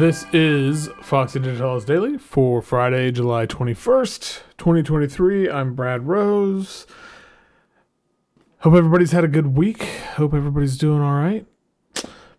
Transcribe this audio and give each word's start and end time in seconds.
This 0.00 0.24
is 0.32 0.88
Foxy 1.02 1.38
Digitalis 1.40 1.84
Daily 1.84 2.16
for 2.16 2.62
Friday, 2.62 3.12
July 3.12 3.44
21st, 3.44 4.40
2023. 4.56 5.50
I'm 5.50 5.74
Brad 5.74 6.08
Rose. 6.08 6.86
Hope 8.60 8.72
everybody's 8.72 9.12
had 9.12 9.24
a 9.24 9.28
good 9.28 9.58
week. 9.58 9.82
Hope 10.14 10.32
everybody's 10.32 10.78
doing 10.78 11.02
all 11.02 11.12
right. 11.12 11.44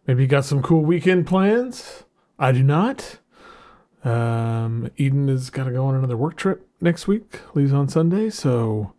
Maybe 0.08 0.24
you 0.24 0.28
got 0.28 0.44
some 0.44 0.64
cool 0.64 0.84
weekend 0.84 1.28
plans. 1.28 2.04
I 2.40 2.52
do 2.52 2.64
not. 2.64 3.20
Um, 4.04 4.90
Eden 4.98 5.28
has 5.28 5.52
got 5.52 5.66
to 5.66 5.72
go 5.72 5.86
on 5.86 5.94
another 5.94 6.18
work 6.18 6.38
trip 6.38 6.68
next 6.82 7.08
week, 7.08 7.42
leaves 7.54 7.74
on 7.74 7.88
Sunday, 7.88 8.32
so 8.32 8.94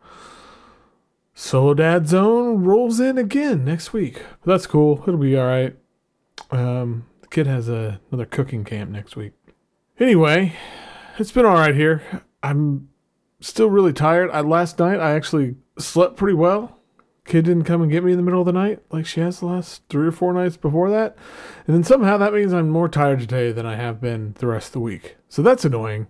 Solo 1.35 1.75
Dad 1.75 2.07
Zone 2.07 2.63
rolls 2.63 3.01
in 3.01 3.19
again 3.19 3.65
next 3.65 3.93
week. 3.93 4.23
But 4.45 4.53
that's 4.53 4.69
cool. 4.69 5.03
It'll 5.03 5.17
be 5.17 5.37
all 5.37 5.49
right. 5.49 5.77
Um, 6.53 7.07
kid 7.33 7.47
has 7.47 7.69
a, 7.69 7.99
another 8.11 8.27
cooking 8.27 8.63
camp 8.63 8.91
next 8.91 9.17
week. 9.17 9.33
Anyway, 9.99 10.55
it's 11.19 11.33
been 11.33 11.47
all 11.47 11.57
right 11.57 11.75
here. 11.75 12.03
I'm 12.43 12.91
still 13.41 13.71
really 13.71 13.93
tired. 13.93 14.31
I 14.31 14.43
last 14.43 14.79
night 14.79 15.01
I 15.01 15.13
actually 15.13 15.57
slept 15.79 16.17
pretty 16.17 16.35
well. 16.35 16.79
Kid 17.25 17.47
didn't 17.47 17.65
come 17.65 17.83
and 17.83 17.91
get 17.91 18.05
me 18.05 18.13
in 18.13 18.19
the 18.19 18.23
middle 18.23 18.41
of 18.41 18.47
the 18.47 18.53
night 18.53 18.81
like 18.91 19.07
she 19.07 19.21
has 19.21 19.41
the 19.41 19.47
last 19.47 19.83
three 19.89 20.07
or 20.07 20.13
four 20.13 20.33
nights 20.35 20.57
before 20.57 20.91
that. 20.91 21.17
And 21.67 21.75
then 21.75 21.85
somehow 21.85 22.19
that 22.19 22.35
means 22.35 22.53
I'm 22.53 22.69
more 22.69 22.89
tired 22.89 23.21
today 23.21 23.51
than 23.51 23.65
I 23.65 23.77
have 23.77 24.01
been 24.01 24.35
the 24.39 24.49
rest 24.49 24.69
of 24.69 24.73
the 24.73 24.81
week. 24.81 25.17
So 25.29 25.41
that's 25.41 25.65
annoying. 25.65 26.09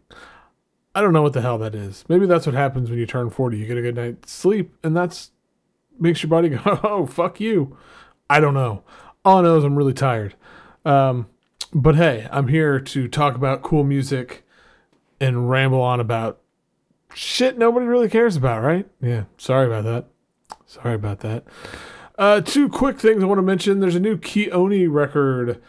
I 0.95 1.01
don't 1.03 1.13
know 1.13 1.23
what 1.23 1.35
the 1.35 1.43
hell 1.43 1.59
that 1.59 1.75
is. 1.75 2.05
Maybe 2.09 2.27
that's 2.27 2.47
what 2.47 2.55
happens 2.55 2.91
when 2.91 2.99
you 2.99 3.07
turn 3.07 3.31
40. 3.31 3.59
You 3.59 3.67
get 3.67 3.79
a 3.79 3.83
good 3.83 3.95
night's 3.95 4.33
sleep 4.33 4.75
and 4.83 4.97
that's 4.97 5.31
makes 6.01 6.23
your 6.23 6.31
body 6.31 6.49
go, 6.49 6.59
"Oh, 6.83 7.07
fuck 7.07 7.39
you." 7.39 7.77
I 8.29 8.41
don't 8.41 8.55
know. 8.55 8.83
All 9.25 9.39
I 9.39 9.43
know 9.43 9.59
is 9.59 9.65
I'm 9.65 9.77
really 9.77 9.93
tired. 9.93 10.35
Um, 10.85 11.29
but 11.73 11.97
hey, 11.97 12.29
I'm 12.31 12.49
here 12.49 12.81
to 12.81 13.09
talk 13.09 13.35
about 13.35 13.63
cool 13.63 13.85
music 13.85 14.45
and 15.21 15.49
ramble 15.49 15.81
on 15.81 16.01
about 16.01 16.41
shit 17.15 17.59
nobody 17.59 17.87
really 17.87 18.09
cares 18.09 18.37
about, 18.37 18.63
right? 18.63 18.87
Yeah, 19.01 19.25
sorry 19.39 19.67
about 19.67 19.85
that. 19.85 20.07
Sorry 20.67 20.95
about 20.95 21.21
that. 21.21 21.45
Uh, 22.19 22.41
two 22.41 22.69
quick 22.69 22.99
things 22.99 23.23
I 23.23 23.27
want 23.27 23.39
to 23.39 23.43
mention. 23.43 23.81
There's 23.81 23.95
a 23.95 24.01
new 24.01 24.19
Ki 24.19 24.51
Oni 24.51 24.87
record 24.87 25.63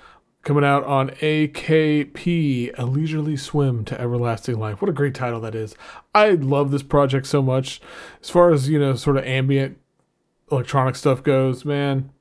coming 0.43 0.65
out 0.65 0.83
on 0.83 1.09
AKP, 1.09 2.71
A 2.77 2.85
Leisurely 2.85 3.37
Swim 3.37 3.85
to 3.85 3.99
Everlasting 3.99 4.59
Life. 4.59 4.81
What 4.81 4.89
a 4.89 4.93
great 4.93 5.15
title 5.15 5.39
that 5.41 5.55
is. 5.55 5.75
I 6.13 6.31
love 6.31 6.71
this 6.71 6.83
project 6.83 7.27
so 7.27 7.41
much. 7.41 7.81
As 8.21 8.29
far 8.29 8.51
as, 8.51 8.69
you 8.69 8.77
know, 8.77 8.95
sort 8.95 9.17
of 9.17 9.23
ambient 9.23 9.77
electronic 10.51 10.95
stuff 10.95 11.23
goes, 11.23 11.63
man, 11.63 12.11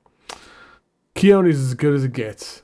Ki 1.15 1.33
Oni's 1.33 1.61
as 1.61 1.75
good 1.75 1.95
as 1.95 2.05
it 2.05 2.13
gets. 2.13 2.63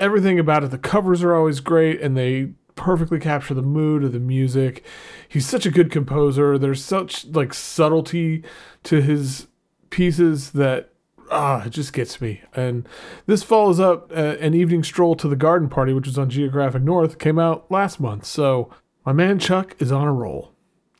Everything 0.00 0.38
about 0.38 0.64
it, 0.64 0.70
the 0.70 0.78
covers 0.78 1.22
are 1.22 1.34
always 1.34 1.60
great 1.60 2.00
and 2.00 2.16
they 2.16 2.52
perfectly 2.74 3.20
capture 3.20 3.54
the 3.54 3.62
mood 3.62 4.02
of 4.02 4.12
the 4.12 4.18
music. 4.18 4.84
He's 5.28 5.46
such 5.46 5.66
a 5.66 5.70
good 5.70 5.90
composer. 5.90 6.58
There's 6.58 6.82
such 6.82 7.26
like 7.26 7.54
subtlety 7.54 8.42
to 8.84 9.02
his 9.02 9.46
pieces 9.90 10.52
that 10.52 10.90
ah, 11.30 11.64
it 11.64 11.70
just 11.70 11.92
gets 11.92 12.20
me. 12.20 12.42
And 12.54 12.88
this 13.26 13.42
follows 13.42 13.78
up 13.78 14.10
uh, 14.12 14.36
an 14.40 14.54
evening 14.54 14.82
stroll 14.82 15.14
to 15.16 15.28
the 15.28 15.36
garden 15.36 15.68
party, 15.68 15.92
which 15.92 16.06
was 16.06 16.18
on 16.18 16.30
Geographic 16.30 16.82
North, 16.82 17.18
came 17.18 17.38
out 17.38 17.70
last 17.70 18.00
month. 18.00 18.24
So 18.24 18.70
my 19.04 19.12
man 19.12 19.38
Chuck 19.38 19.76
is 19.78 19.92
on 19.92 20.08
a 20.08 20.12
roll. 20.12 20.52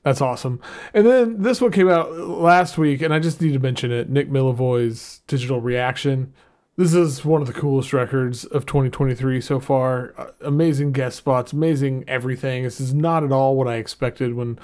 That's 0.03 0.21
awesome. 0.23 0.61
And 0.95 1.07
then 1.07 1.43
this 1.43 1.61
one 1.61 1.73
came 1.73 1.89
out 1.89 2.13
last 2.13 2.79
week, 2.79 3.03
and 3.03 3.13
I 3.13 3.19
just 3.19 3.41
need 3.41 3.53
to 3.53 3.59
mention 3.59 3.93
it. 3.93 4.09
Nick 4.09 4.31
Millevoi's 4.31 5.21
digital 5.27 5.61
reaction. 5.61 6.33
This 6.77 6.95
is 6.95 7.25
one 7.25 7.43
of 7.43 7.47
the 7.47 7.53
coolest 7.53 7.93
records 7.93 8.45
of 8.45 8.65
2023 8.65 9.41
so 9.41 9.61
far. 9.61 10.15
Uh, 10.17 10.31
amazing 10.41 10.93
guest 10.93 11.19
spots, 11.19 11.53
amazing 11.53 12.05
everything. 12.09 12.63
This 12.63 12.81
is 12.81 12.95
not 12.95 13.25
at 13.25 13.33
all 13.33 13.57
what 13.57 13.69
I 13.69 13.75
expected 13.77 14.35
when 14.35 14.59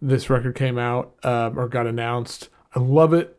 this 0.00 0.30
record 0.30 0.54
came 0.54 0.78
out 0.78 1.14
um, 1.24 1.58
or 1.58 1.66
got 1.66 1.86
announced. 1.86 2.50
I 2.74 2.80
love 2.80 3.12
it, 3.14 3.38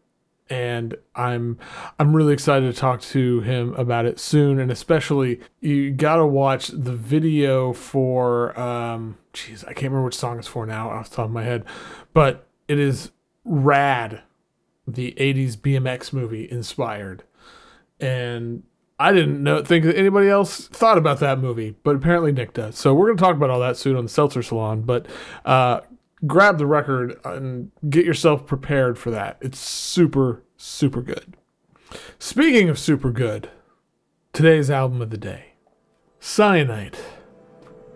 and 0.49 0.95
I'm 1.15 1.57
I'm 1.99 2.15
really 2.15 2.33
excited 2.33 2.73
to 2.73 2.77
talk 2.77 3.01
to 3.01 3.41
him 3.41 3.73
about 3.75 4.05
it 4.05 4.19
soon. 4.19 4.59
And 4.59 4.71
especially, 4.71 5.39
you 5.61 5.91
got 5.91 6.17
to 6.17 6.25
watch 6.25 6.67
the 6.69 6.95
video 6.95 7.71
for. 7.71 8.59
Um, 8.59 9.17
Jeez, 9.33 9.63
I 9.63 9.67
can't 9.67 9.91
remember 9.91 10.05
which 10.05 10.15
song 10.15 10.39
it's 10.39 10.47
for 10.47 10.65
now 10.65 10.89
off 10.89 11.11
the 11.11 11.17
top 11.17 11.25
of 11.25 11.31
my 11.31 11.43
head, 11.43 11.63
but 12.13 12.47
it 12.67 12.79
is 12.79 13.11
rad. 13.45 14.23
The 14.89 15.13
80s 15.17 15.57
BMX 15.57 16.13
movie 16.13 16.49
inspired 16.49 17.23
and 17.99 18.63
I 18.99 19.11
didn't 19.11 19.43
know 19.43 19.63
think 19.63 19.85
that 19.85 19.97
anybody 19.97 20.27
else 20.27 20.67
thought 20.67 20.97
about 20.97 21.19
that 21.19 21.39
movie, 21.39 21.75
but 21.83 21.95
apparently 21.95 22.31
Nick 22.31 22.53
does. 22.53 22.77
So 22.77 22.93
we're 22.93 23.07
gonna 23.07 23.19
talk 23.19 23.35
about 23.35 23.49
all 23.49 23.59
that 23.59 23.77
soon 23.77 23.95
on 23.95 24.05
the 24.05 24.09
Seltzer 24.09 24.41
Salon. 24.41 24.81
But 24.81 25.05
uh, 25.45 25.81
grab 26.25 26.57
the 26.57 26.65
record 26.65 27.19
and 27.23 27.71
get 27.89 28.05
yourself 28.05 28.45
prepared 28.47 28.97
for 28.97 29.11
that. 29.11 29.37
It's 29.41 29.59
super 29.59 30.43
super 30.57 31.01
good. 31.01 31.35
Speaking 32.19 32.69
of 32.69 32.79
super 32.79 33.11
good, 33.11 33.49
today's 34.33 34.69
album 34.69 35.01
of 35.01 35.11
the 35.11 35.17
day, 35.17 35.53
Syenite 36.19 36.99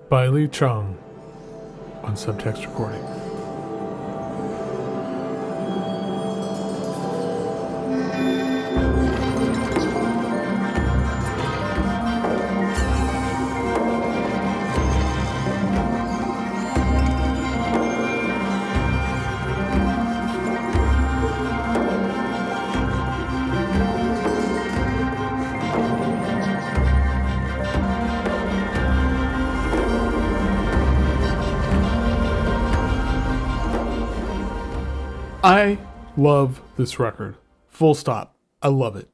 by 0.09 0.27
Lý 0.27 0.47
Trang 0.47 0.97
on 2.03 2.13
Subtext 2.15 2.65
Recording. 2.67 3.30
I 35.43 35.79
love 36.17 36.61
this 36.77 36.99
record. 36.99 37.35
Full 37.69 37.95
stop. 37.95 38.35
I 38.61 38.67
love 38.67 38.95
it. 38.95 39.09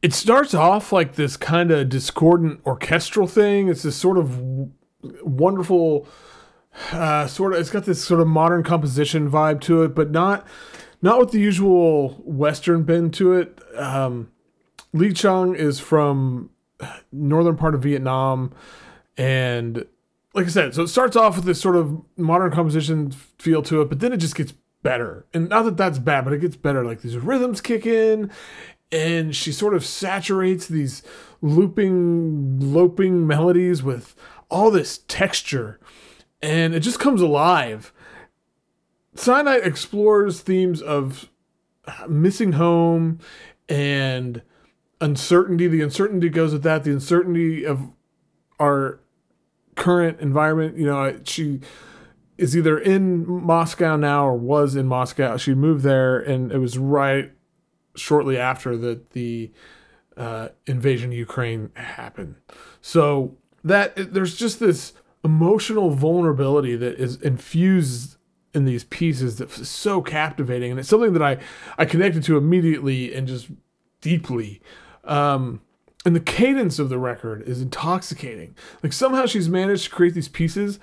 It 0.00 0.14
starts 0.14 0.54
off 0.54 0.92
like 0.92 1.14
this 1.14 1.36
kind 1.36 1.70
of 1.70 1.88
discordant 1.88 2.60
orchestral 2.64 3.26
thing. 3.26 3.68
It's 3.68 3.82
this 3.82 3.96
sort 3.96 4.16
of 4.16 4.70
wonderful 5.22 6.08
uh, 6.92 7.26
sort 7.26 7.52
of 7.52 7.60
it's 7.60 7.70
got 7.70 7.84
this 7.84 8.02
sort 8.02 8.20
of 8.20 8.26
modern 8.26 8.62
composition 8.62 9.30
vibe 9.30 9.60
to 9.62 9.82
it, 9.82 9.94
but 9.94 10.10
not 10.10 10.46
not 11.02 11.20
with 11.20 11.32
the 11.32 11.40
usual 11.40 12.20
western 12.24 12.82
bend 12.82 13.12
to 13.14 13.34
it. 13.34 13.60
Um, 13.76 14.30
Lý 14.94 15.10
Trang 15.10 15.54
is 15.54 15.80
from 15.80 16.50
northern 17.12 17.56
part 17.56 17.74
of 17.74 17.82
Vietnam 17.82 18.52
and 19.16 19.86
like 20.34 20.46
I 20.46 20.48
said, 20.48 20.74
so 20.74 20.82
it 20.82 20.88
starts 20.88 21.14
off 21.14 21.36
with 21.36 21.44
this 21.44 21.60
sort 21.60 21.76
of 21.76 22.02
modern 22.16 22.50
composition 22.50 23.12
feel 23.38 23.62
to 23.62 23.82
it, 23.82 23.88
but 23.88 24.00
then 24.00 24.12
it 24.12 24.16
just 24.16 24.34
gets 24.34 24.52
better. 24.84 25.26
And 25.34 25.48
not 25.48 25.64
that 25.64 25.76
that's 25.76 25.98
bad, 25.98 26.22
but 26.22 26.32
it 26.32 26.40
gets 26.40 26.54
better. 26.54 26.84
Like 26.84 27.00
these 27.00 27.16
rhythms 27.16 27.60
kick 27.60 27.84
in, 27.84 28.30
and 28.92 29.34
she 29.34 29.50
sort 29.50 29.74
of 29.74 29.84
saturates 29.84 30.68
these 30.68 31.02
looping, 31.42 32.60
loping 32.60 33.26
melodies 33.26 33.82
with 33.82 34.14
all 34.48 34.70
this 34.70 34.98
texture, 35.08 35.80
and 36.40 36.72
it 36.74 36.80
just 36.80 37.00
comes 37.00 37.20
alive. 37.20 37.92
Syenite 39.16 39.66
explores 39.66 40.40
themes 40.40 40.80
of 40.80 41.28
missing 42.08 42.52
home 42.52 43.18
and 43.68 44.42
uncertainty. 45.00 45.66
The 45.66 45.82
uncertainty 45.82 46.28
goes 46.28 46.52
with 46.52 46.62
that. 46.62 46.84
The 46.84 46.92
uncertainty 46.92 47.64
of 47.64 47.90
our 48.60 49.00
current 49.74 50.20
environment. 50.20 50.76
You 50.76 50.86
know, 50.86 51.20
she 51.24 51.60
is 52.36 52.56
either 52.56 52.78
in 52.78 53.26
Moscow 53.26 53.96
now 53.96 54.26
or 54.26 54.36
was 54.36 54.76
in 54.76 54.86
Moscow. 54.86 55.36
She 55.36 55.54
moved 55.54 55.84
there, 55.84 56.18
and 56.18 56.50
it 56.52 56.58
was 56.58 56.78
right 56.78 57.32
shortly 57.96 58.36
after 58.36 58.76
that 58.76 59.10
the 59.10 59.52
uh, 60.16 60.48
invasion 60.66 61.10
of 61.10 61.18
Ukraine 61.18 61.70
happened. 61.74 62.36
So 62.80 63.36
that 63.62 64.12
there's 64.12 64.36
just 64.36 64.60
this 64.60 64.92
emotional 65.24 65.90
vulnerability 65.90 66.76
that 66.76 67.00
is 67.00 67.20
infused 67.22 68.16
in 68.52 68.64
these 68.64 68.84
pieces 68.84 69.38
that's 69.38 69.68
so 69.68 70.02
captivating, 70.02 70.70
and 70.70 70.80
it's 70.80 70.88
something 70.88 71.12
that 71.12 71.22
I 71.22 71.38
I 71.78 71.84
connected 71.84 72.22
to 72.24 72.36
immediately 72.36 73.14
and 73.14 73.26
just 73.26 73.48
deeply. 74.00 74.60
Um, 75.04 75.60
and 76.04 76.14
the 76.14 76.20
cadence 76.20 76.78
of 76.78 76.88
the 76.88 76.98
record 76.98 77.42
is 77.42 77.62
intoxicating. 77.62 78.54
Like 78.82 78.92
somehow 78.92 79.26
she's 79.26 79.48
managed 79.48 79.84
to 79.84 79.90
create 79.90 80.14
these 80.14 80.28
pieces. 80.28 80.78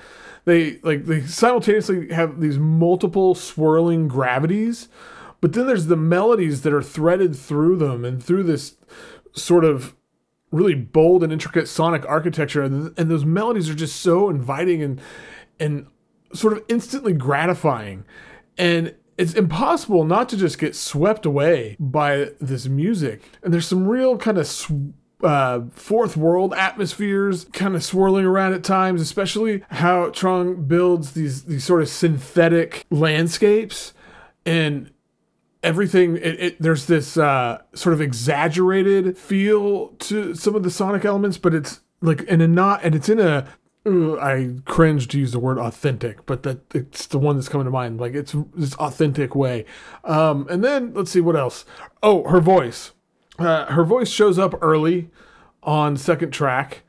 They 0.45 0.79
like 0.83 1.05
they 1.05 1.21
simultaneously 1.21 2.11
have 2.11 2.39
these 2.41 2.57
multiple 2.57 3.35
swirling 3.35 4.07
gravities, 4.07 4.89
but 5.39 5.53
then 5.53 5.67
there's 5.67 5.85
the 5.87 5.97
melodies 5.97 6.61
that 6.61 6.73
are 6.73 6.81
threaded 6.81 7.35
through 7.35 7.77
them 7.77 8.03
and 8.03 8.23
through 8.23 8.43
this 8.43 8.77
sort 9.33 9.63
of 9.63 9.95
really 10.51 10.75
bold 10.75 11.23
and 11.23 11.31
intricate 11.31 11.67
sonic 11.67 12.05
architecture, 12.07 12.61
and, 12.61 12.93
those 12.95 13.23
melodies 13.23 13.69
are 13.69 13.75
just 13.75 13.97
so 13.97 14.29
inviting 14.29 14.81
and 14.81 15.01
and 15.59 15.87
sort 16.33 16.53
of 16.53 16.63
instantly 16.67 17.13
gratifying, 17.13 18.05
and 18.57 18.95
it's 19.17 19.33
impossible 19.33 20.03
not 20.03 20.27
to 20.29 20.37
just 20.37 20.57
get 20.57 20.75
swept 20.75 21.25
away 21.25 21.75
by 21.79 22.31
this 22.39 22.67
music. 22.67 23.21
And 23.43 23.53
there's 23.53 23.67
some 23.67 23.87
real 23.87 24.17
kind 24.17 24.37
of 24.39 24.47
sw- 24.47 24.93
uh, 25.23 25.61
fourth 25.71 26.17
world 26.17 26.53
atmospheres 26.53 27.45
kind 27.53 27.75
of 27.75 27.83
swirling 27.83 28.25
around 28.25 28.53
at 28.53 28.63
times, 28.63 29.01
especially 29.01 29.63
how 29.69 30.09
Trang 30.09 30.67
builds 30.67 31.11
these 31.11 31.43
these 31.43 31.63
sort 31.63 31.81
of 31.81 31.89
synthetic 31.89 32.85
landscapes 32.89 33.93
and 34.45 34.91
everything 35.63 36.17
it, 36.17 36.39
it, 36.39 36.61
there's 36.61 36.87
this 36.87 37.17
uh, 37.17 37.61
sort 37.73 37.93
of 37.93 38.01
exaggerated 38.01 39.17
feel 39.17 39.89
to 39.99 40.33
some 40.33 40.55
of 40.55 40.63
the 40.63 40.71
sonic 40.71 41.05
elements 41.05 41.37
but 41.37 41.53
it's 41.53 41.81
like 42.01 42.21
in 42.21 42.41
a 42.41 42.47
not 42.47 42.83
and 42.83 42.95
it's 42.95 43.09
in 43.09 43.19
a 43.19 43.47
uh, 43.85 44.15
I 44.17 44.55
cringe 44.65 45.07
to 45.09 45.19
use 45.19 45.31
the 45.31 45.39
word 45.39 45.57
authentic, 45.57 46.25
but 46.27 46.43
that 46.43 46.75
it's 46.75 47.07
the 47.07 47.17
one 47.17 47.35
that's 47.35 47.49
coming 47.49 47.65
to 47.65 47.71
mind. 47.71 47.99
Like 47.99 48.13
it's 48.13 48.35
this 48.55 48.75
authentic 48.75 49.33
way. 49.33 49.65
Um, 50.03 50.45
and 50.49 50.63
then 50.63 50.93
let's 50.93 51.09
see 51.09 51.21
what 51.21 51.35
else. 51.35 51.65
Oh, 52.03 52.27
her 52.29 52.39
voice. 52.39 52.91
Uh, 53.45 53.65
her 53.67 53.83
voice 53.83 54.09
shows 54.09 54.39
up 54.39 54.55
early 54.61 55.09
on 55.63 55.97
second 55.97 56.31
track, 56.31 56.83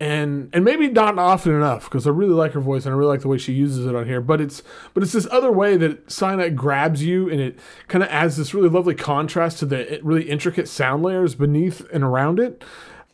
and 0.00 0.50
and 0.52 0.64
maybe 0.64 0.88
not 0.88 1.18
often 1.18 1.52
enough 1.52 1.84
because 1.84 2.06
I 2.06 2.10
really 2.10 2.34
like 2.34 2.52
her 2.52 2.60
voice 2.60 2.84
and 2.86 2.94
I 2.94 2.98
really 2.98 3.10
like 3.10 3.22
the 3.22 3.28
way 3.28 3.38
she 3.38 3.52
uses 3.52 3.86
it 3.86 3.94
on 3.94 4.06
here. 4.06 4.20
But 4.20 4.40
it's 4.40 4.62
but 4.94 5.02
it's 5.02 5.12
this 5.12 5.26
other 5.30 5.50
way 5.50 5.76
that 5.76 6.06
Syenite 6.06 6.54
grabs 6.54 7.02
you 7.04 7.28
and 7.28 7.40
it 7.40 7.58
kind 7.88 8.02
of 8.04 8.10
adds 8.10 8.36
this 8.36 8.54
really 8.54 8.68
lovely 8.68 8.94
contrast 8.94 9.58
to 9.58 9.66
the 9.66 10.00
really 10.02 10.28
intricate 10.28 10.68
sound 10.68 11.02
layers 11.02 11.34
beneath 11.34 11.86
and 11.92 12.04
around 12.04 12.38
it. 12.38 12.64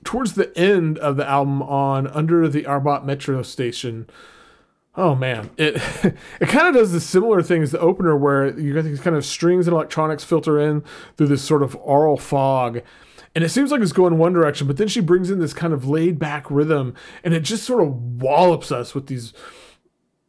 Towards 0.05 0.35
the 0.35 0.57
end 0.57 0.99
of 0.99 1.17
the 1.17 1.27
album, 1.27 1.63
on 1.63 2.07
Under 2.09 2.47
the 2.47 2.65
Arbat 2.65 3.07
Metro 3.07 3.41
Station, 3.43 4.07
Oh 4.97 5.15
man, 5.15 5.51
it 5.57 5.75
it 6.41 6.49
kind 6.49 6.69
of 6.69 6.75
does 6.75 6.93
the 6.93 7.01
similar 7.01 7.43
thing 7.43 7.63
as 7.63 7.73
the 7.73 7.81
opener, 7.81 8.17
where 8.17 8.59
you 8.59 8.75
got 8.75 8.85
these 8.85 9.01
kind 9.01 9.17
of 9.17 9.25
strings 9.25 9.67
and 9.67 9.75
electronics 9.75 10.25
filter 10.25 10.59
in 10.59 10.85
through 11.17 11.29
this 11.29 11.43
sort 11.43 11.63
of 11.63 11.75
aural 11.77 12.17
fog, 12.17 12.81
and 13.35 13.43
it 13.43 13.49
seems 13.49 13.73
like 13.73 13.81
it's 13.81 13.93
going 13.93 14.19
one 14.19 14.33
direction, 14.33 14.67
but 14.67 14.77
then 14.77 14.89
she 14.89 15.01
brings 15.01 15.31
in 15.31 15.41
this 15.41 15.53
kind 15.53 15.73
of 15.73 15.89
laid 15.89 16.19
back 16.19 16.49
rhythm, 16.51 16.95
and 17.25 17.35
it 17.35 17.41
just 17.41 17.65
sort 17.65 17.83
of 17.83 18.23
wallops 18.23 18.71
us 18.71 18.95
with 18.95 19.09
these 19.09 19.33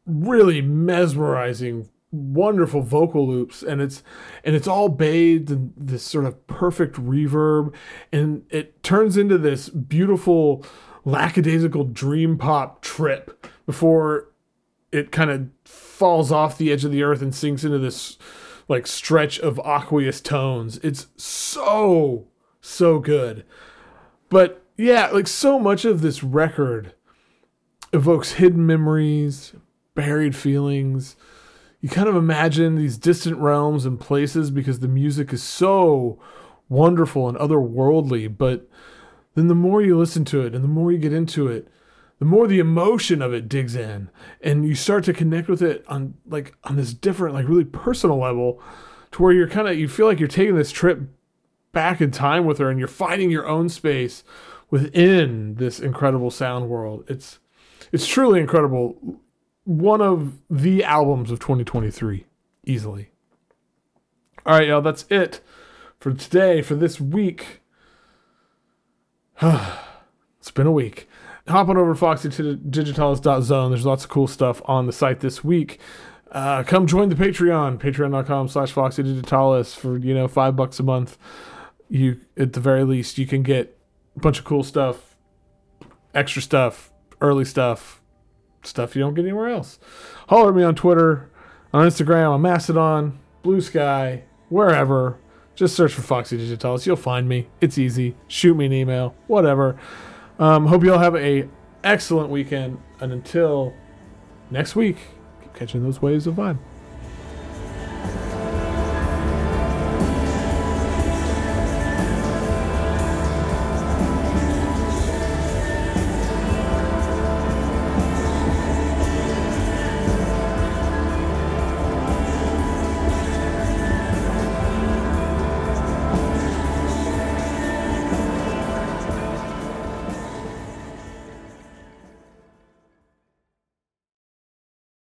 really 0.07 0.61
mesmerizing, 0.61 1.87
wonderful 2.11 2.81
vocal 2.81 3.27
loops, 3.27 3.61
and 3.61 3.81
it's 3.81 4.01
and 4.43 4.55
it's 4.55 4.67
all 4.67 4.89
bathed 4.89 5.51
in 5.51 5.73
this 5.77 6.03
sort 6.03 6.25
of 6.25 6.47
perfect 6.47 6.95
reverb, 6.95 7.71
and 8.11 8.43
it 8.49 8.81
turns 8.81 9.15
into 9.15 9.37
this 9.37 9.69
beautiful 9.69 10.65
lackadaisical 11.03 11.83
dream 11.83 12.35
pop 12.35 12.81
trip 12.81 13.45
before 13.67 14.29
it 14.91 15.11
kind 15.11 15.29
of 15.29 15.49
falls 15.65 16.31
off 16.31 16.57
the 16.57 16.71
edge 16.71 16.85
of 16.85 16.91
the 16.91 17.03
earth 17.03 17.21
and 17.21 17.33
sinks 17.33 17.63
into 17.63 17.79
this 17.79 18.17
like 18.67 18.87
stretch 18.87 19.39
of 19.39 19.59
aqueous 19.59 20.21
tones. 20.21 20.77
It's 20.77 21.07
so 21.17 22.27
so 22.61 22.99
good. 22.99 23.45
But 24.29 24.63
yeah, 24.77 25.07
like 25.07 25.27
so 25.27 25.59
much 25.59 25.85
of 25.85 26.01
this 26.01 26.23
record 26.23 26.93
evokes 27.93 28.33
hidden 28.33 28.65
memories, 28.65 29.53
buried 29.93 30.35
feelings. 30.35 31.15
You 31.79 31.89
kind 31.89 32.09
of 32.09 32.15
imagine 32.15 32.75
these 32.75 32.97
distant 32.97 33.37
realms 33.37 33.85
and 33.85 33.99
places 33.99 34.49
because 34.49 34.79
the 34.79 34.87
music 34.87 35.31
is 35.31 35.43
so 35.43 36.19
wonderful 36.67 37.29
and 37.29 37.37
otherworldly, 37.37 38.35
but 38.35 38.67
then 39.35 39.47
the 39.47 39.55
more 39.55 39.81
you 39.81 39.97
listen 39.97 40.25
to 40.25 40.41
it 40.41 40.55
and 40.55 40.63
the 40.63 40.69
more 40.69 40.91
you 40.91 40.97
get 40.97 41.13
into 41.13 41.47
it, 41.47 41.67
the 42.19 42.25
more 42.25 42.47
the 42.47 42.59
emotion 42.59 43.21
of 43.21 43.33
it 43.33 43.49
digs 43.49 43.75
in 43.75 44.09
and 44.41 44.65
you 44.65 44.75
start 44.75 45.03
to 45.03 45.13
connect 45.13 45.47
with 45.47 45.61
it 45.61 45.83
on 45.87 46.13
like 46.25 46.55
on 46.63 46.75
this 46.75 46.93
different 46.93 47.35
like 47.35 47.47
really 47.47 47.65
personal 47.65 48.17
level 48.17 48.61
to 49.11 49.21
where 49.21 49.33
you're 49.33 49.49
kind 49.49 49.67
of 49.67 49.77
you 49.77 49.87
feel 49.87 50.05
like 50.05 50.19
you're 50.19 50.27
taking 50.27 50.55
this 50.55 50.71
trip 50.71 51.01
back 51.71 51.99
in 51.99 52.11
time 52.11 52.45
with 52.45 52.57
her 52.57 52.69
and 52.69 52.79
you're 52.79 52.87
finding 52.87 53.29
your 53.29 53.47
own 53.47 53.67
space 53.69 54.23
within 54.69 55.55
this 55.55 55.79
incredible 55.79 56.31
sound 56.31 56.69
world. 56.69 57.03
It's 57.07 57.39
it's 57.91 58.07
truly 58.07 58.39
incredible. 58.39 59.19
One 59.65 60.01
of 60.01 60.39
the 60.49 60.83
albums 60.83 61.31
of 61.31 61.39
2023 61.39 62.25
easily. 62.65 63.09
All 64.45 64.57
right 64.57 64.67
y'all 64.67 64.81
that's 64.81 65.05
it 65.09 65.41
for 65.99 66.13
today 66.13 66.61
for 66.61 66.75
this 66.75 66.99
week. 66.99 67.61
It's 70.39 70.51
been 70.51 70.67
a 70.67 70.71
week 70.71 71.09
hop 71.47 71.69
on 71.69 71.77
over 71.77 71.93
to 71.93 71.99
Foxy 71.99 72.29
to 72.29 72.55
digitalis.zone. 72.55 73.71
There's 73.71 73.85
lots 73.85 74.03
of 74.03 74.09
cool 74.09 74.27
stuff 74.27 74.61
on 74.65 74.85
the 74.85 74.93
site 74.93 75.19
this 75.19 75.43
week. 75.43 75.79
Uh, 76.31 76.63
come 76.63 76.87
join 76.87 77.09
the 77.09 77.15
Patreon, 77.15 77.77
patreon.com 77.77 78.47
slash 78.49 78.71
Foxy 78.71 79.03
Digitalis 79.03 79.73
for, 79.73 79.97
you 79.97 80.13
know, 80.13 80.27
five 80.27 80.55
bucks 80.55 80.79
a 80.79 80.83
month. 80.83 81.17
You, 81.87 82.19
at 82.35 82.53
the 82.53 82.59
very 82.59 82.83
least, 82.83 83.17
you 83.17 83.27
can 83.27 83.43
get 83.43 83.77
a 84.17 84.19
bunch 84.19 84.39
of 84.39 84.45
cool 84.45 84.63
stuff, 84.63 85.15
extra 86.13 86.41
stuff, 86.41 86.91
early 87.21 87.45
stuff, 87.45 88.01
stuff 88.63 88.95
you 88.95 89.01
don't 89.01 89.13
get 89.13 89.23
anywhere 89.23 89.49
else. 89.49 89.79
Holler 90.27 90.49
at 90.49 90.55
me 90.55 90.63
on 90.63 90.75
Twitter, 90.75 91.29
on 91.71 91.87
Instagram, 91.87 92.31
on 92.31 92.41
Mastodon, 92.41 93.17
Blue 93.43 93.61
Sky, 93.61 94.23
wherever. 94.49 95.17
Just 95.53 95.75
search 95.75 95.93
for 95.93 96.01
Foxy 96.01 96.35
Digitalis. 96.35 96.85
You'll 96.85 96.97
find 96.97 97.29
me. 97.29 97.47
It's 97.61 97.77
easy. 97.77 98.15
Shoot 98.27 98.57
me 98.57 98.65
an 98.65 98.73
email, 98.73 99.15
whatever. 99.27 99.79
Um, 100.37 100.67
hope 100.67 100.83
you 100.83 100.91
all 100.91 100.99
have 100.99 101.15
a 101.15 101.47
excellent 101.83 102.29
weekend, 102.29 102.81
and 102.99 103.13
until 103.13 103.73
next 104.49 104.75
week, 104.75 104.97
keep 105.41 105.53
catching 105.53 105.83
those 105.83 106.01
waves 106.01 106.27
of 106.27 106.35
vibe. 106.35 106.57